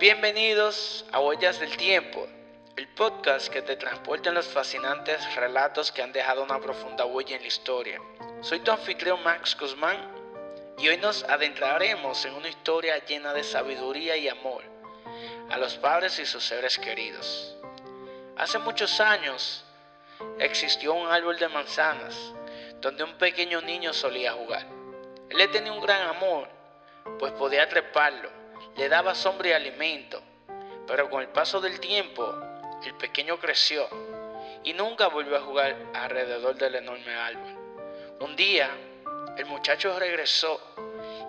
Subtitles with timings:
[0.00, 2.26] Bienvenidos a Huellas del Tiempo,
[2.74, 7.36] el podcast que te transporta en los fascinantes relatos que han dejado una profunda huella
[7.36, 8.00] en la historia.
[8.40, 9.98] Soy tu anfitrión Max Guzmán
[10.78, 14.62] y hoy nos adentraremos en una historia llena de sabiduría y amor
[15.50, 17.58] a los padres y sus seres queridos.
[18.38, 19.66] Hace muchos años
[20.38, 22.32] existió un árbol de manzanas
[22.80, 24.66] donde un pequeño niño solía jugar.
[25.28, 26.48] Él le tenía un gran amor,
[27.18, 28.39] pues podía treparlo,
[28.80, 30.22] le daba sombra y alimento,
[30.86, 32.34] pero con el paso del tiempo
[32.82, 33.86] el pequeño creció
[34.64, 37.58] y nunca volvió a jugar alrededor del enorme árbol.
[38.20, 38.70] Un día
[39.36, 40.58] el muchacho regresó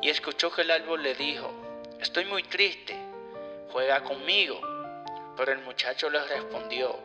[0.01, 1.51] y escuchó que el árbol le dijo,
[1.99, 2.95] estoy muy triste,
[3.73, 4.61] juega conmigo.
[5.35, 6.97] Pero el muchacho le respondió,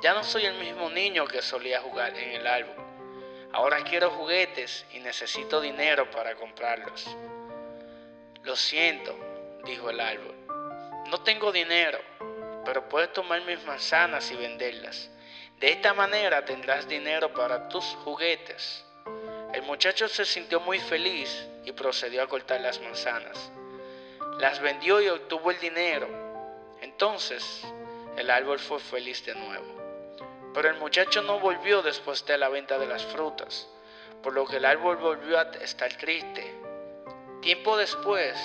[0.00, 2.76] ya no soy el mismo niño que solía jugar en el árbol.
[3.52, 7.16] Ahora quiero juguetes y necesito dinero para comprarlos.
[8.44, 9.25] Lo siento,
[9.66, 10.34] dijo el árbol,
[11.10, 11.98] no tengo dinero,
[12.64, 15.10] pero puedes tomar mis manzanas y venderlas.
[15.60, 18.84] De esta manera tendrás dinero para tus juguetes.
[19.52, 23.50] El muchacho se sintió muy feliz y procedió a cortar las manzanas.
[24.38, 26.08] Las vendió y obtuvo el dinero.
[26.82, 27.62] Entonces
[28.16, 29.64] el árbol fue feliz de nuevo.
[30.52, 33.68] Pero el muchacho no volvió después de la venta de las frutas,
[34.22, 36.54] por lo que el árbol volvió a estar triste.
[37.42, 38.36] Tiempo después,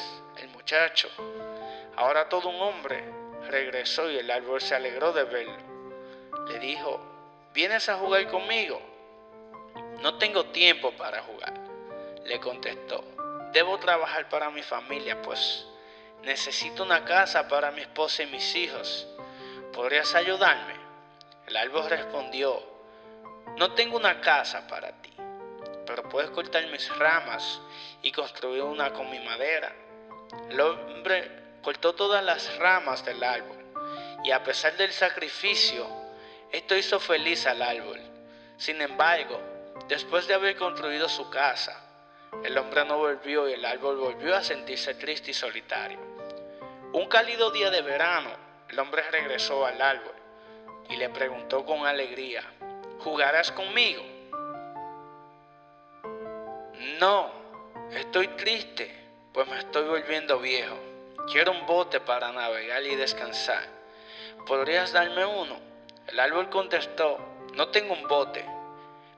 [1.95, 3.03] ahora todo un hombre,
[3.49, 5.57] regresó y el árbol se alegró de verlo.
[6.47, 6.99] Le dijo,
[7.53, 8.81] ¿vienes a jugar conmigo?
[10.01, 11.53] No tengo tiempo para jugar,
[12.23, 13.03] le contestó.
[13.51, 15.65] Debo trabajar para mi familia, pues
[16.23, 19.07] necesito una casa para mi esposa y mis hijos.
[19.73, 20.75] ¿Podrías ayudarme?
[21.47, 22.63] El árbol respondió,
[23.57, 25.13] no tengo una casa para ti,
[25.85, 27.59] pero puedes cortar mis ramas
[28.01, 29.73] y construir una con mi madera.
[30.49, 31.29] El hombre
[31.61, 33.57] cortó todas las ramas del árbol
[34.23, 35.87] y a pesar del sacrificio,
[36.51, 37.99] esto hizo feliz al árbol.
[38.57, 39.39] Sin embargo,
[39.87, 41.77] Después de haber construido su casa,
[42.45, 45.99] el hombre no volvió y el árbol volvió a sentirse triste y solitario.
[46.93, 48.29] Un cálido día de verano,
[48.69, 50.13] el hombre regresó al árbol
[50.89, 52.43] y le preguntó con alegría,
[52.99, 54.01] ¿jugarás conmigo?
[56.99, 57.31] No,
[57.91, 59.00] estoy triste,
[59.33, 60.75] pues me estoy volviendo viejo.
[61.31, 63.63] Quiero un bote para navegar y descansar.
[64.45, 65.57] ¿Podrías darme uno?
[66.07, 67.17] El árbol contestó,
[67.53, 68.45] no tengo un bote,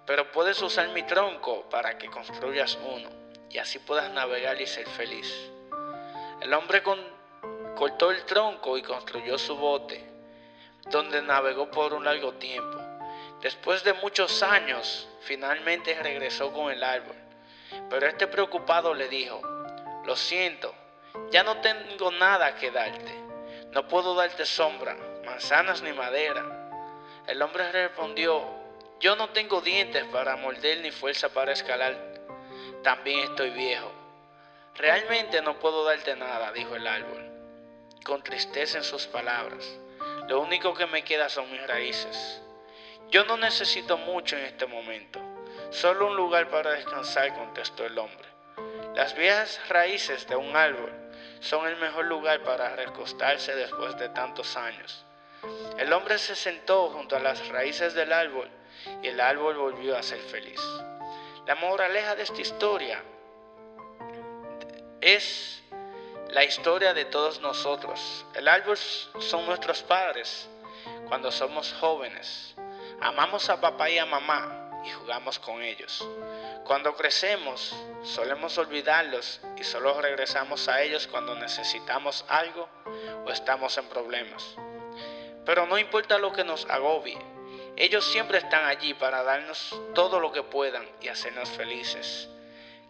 [0.05, 3.09] pero puedes usar mi tronco para que construyas uno
[3.49, 5.33] y así puedas navegar y ser feliz.
[6.41, 6.83] El hombre
[7.75, 10.03] cortó el tronco y construyó su bote,
[10.89, 12.77] donde navegó por un largo tiempo.
[13.41, 17.15] Después de muchos años, finalmente regresó con el árbol,
[17.89, 19.41] pero este preocupado le dijo,
[20.05, 20.73] lo siento,
[21.31, 23.13] ya no tengo nada que darte,
[23.71, 26.69] no puedo darte sombra, manzanas ni madera.
[27.27, 28.43] El hombre respondió,
[28.99, 31.97] yo no tengo dientes para morder ni fuerza para escalar.
[32.83, 33.91] También estoy viejo.
[34.75, 37.29] Realmente no puedo darte nada, dijo el árbol,
[38.03, 39.77] con tristeza en sus palabras.
[40.27, 42.41] Lo único que me queda son mis raíces.
[43.09, 45.19] Yo no necesito mucho en este momento,
[45.69, 48.32] solo un lugar para descansar, contestó el hombre.
[48.95, 50.91] Las viejas raíces de un árbol
[51.39, 55.03] son el mejor lugar para recostarse después de tantos años.
[55.79, 58.49] El hombre se sentó junto a las raíces del árbol
[59.01, 60.61] y el árbol volvió a ser feliz.
[61.47, 63.01] La moraleja de esta historia
[65.01, 65.63] es
[66.29, 68.25] la historia de todos nosotros.
[68.35, 70.47] El árbol son nuestros padres
[71.07, 72.53] cuando somos jóvenes.
[73.01, 76.05] Amamos a papá y a mamá y jugamos con ellos.
[76.65, 82.67] Cuando crecemos, solemos olvidarlos y solo regresamos a ellos cuando necesitamos algo
[83.25, 84.55] o estamos en problemas.
[85.45, 87.17] Pero no importa lo que nos agobie,
[87.75, 92.29] ellos siempre están allí para darnos todo lo que puedan y hacernos felices.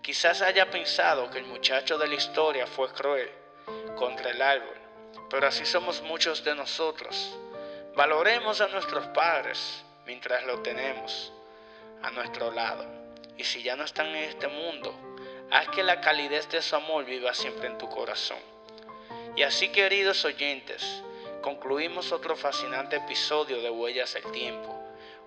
[0.02, 3.32] Quizás haya pensado que el muchacho de la historia fue cruel
[3.96, 4.76] contra el árbol,
[5.30, 7.38] pero así somos muchos de nosotros.
[7.96, 11.32] Valoremos a nuestros padres mientras lo tenemos
[12.04, 12.86] a nuestro lado.
[13.38, 14.94] Y si ya no están en este mundo,
[15.50, 18.38] haz que la calidez de su amor viva siempre en tu corazón.
[19.36, 21.02] Y así, queridos oyentes,
[21.42, 24.80] concluimos otro fascinante episodio de Huellas del Tiempo.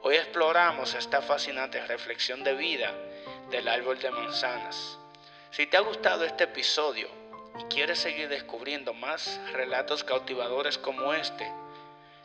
[0.03, 2.93] Hoy exploramos esta fascinante reflexión de vida
[3.51, 4.99] del árbol de manzanas.
[5.51, 7.09] Si te ha gustado este episodio
[7.59, 11.51] y quieres seguir descubriendo más relatos cautivadores como este,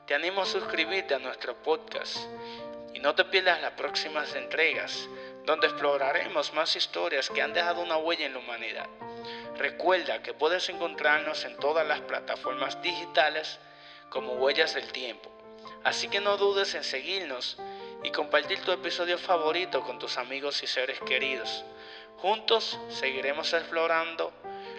[0.06, 2.18] te animo a suscribirte a nuestro podcast
[2.94, 5.08] y no te pierdas las próximas entregas
[5.46, 8.88] donde exploraremos más historias que han dejado una huella en la humanidad.
[9.58, 13.60] Recuerda que puedes encontrarnos en todas las plataformas digitales
[14.10, 15.32] como Huellas del Tiempo.
[15.84, 17.58] Así que no dudes en seguirnos
[18.04, 21.64] y compartir tu episodio favorito con tus amigos y seres queridos.
[22.18, 24.32] Juntos seguiremos explorando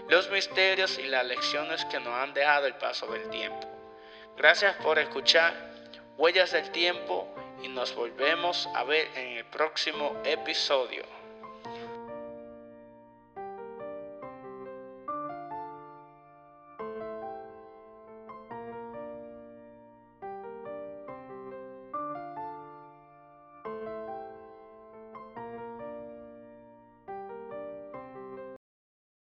[0.08, 3.68] los misterios y las lecciones que nos han dejado el paso del tiempo.
[4.36, 5.54] Gracias por escuchar
[6.16, 7.28] Huellas del Tiempo
[7.62, 11.21] y nos volvemos a ver en el próximo episodio.